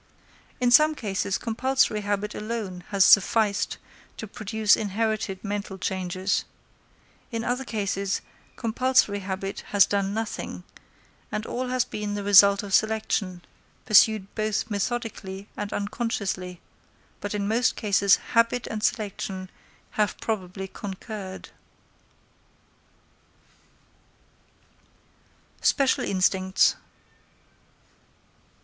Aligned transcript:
In 0.59 0.71
some 0.71 0.95
cases 0.95 1.37
compulsory 1.37 2.01
habit 2.01 2.33
alone 2.33 2.83
has 2.89 3.05
sufficed 3.05 3.77
to 4.17 4.25
produce 4.25 4.75
inherited 4.75 5.43
mental 5.43 5.77
changes; 5.77 6.43
in 7.31 7.43
other 7.43 7.63
cases 7.63 8.21
compulsory 8.55 9.19
habit 9.19 9.59
has 9.67 9.85
done 9.85 10.11
nothing, 10.11 10.63
and 11.31 11.45
all 11.45 11.67
has 11.67 11.85
been 11.85 12.15
the 12.15 12.23
result 12.23 12.63
of 12.63 12.73
selection, 12.73 13.43
pursued 13.85 14.33
both 14.33 14.71
methodically 14.71 15.47
and 15.55 15.71
unconsciously; 15.71 16.59
but 17.19 17.35
in 17.35 17.47
most 17.47 17.75
cases 17.75 18.15
habit 18.33 18.65
and 18.65 18.81
selection 18.81 19.51
have 19.91 20.19
probably 20.19 20.67
concurred. 20.67 21.49
_Special 25.61 26.03
Instincts. 26.03 26.75